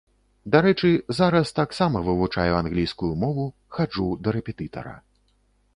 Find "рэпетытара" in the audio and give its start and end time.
4.39-4.95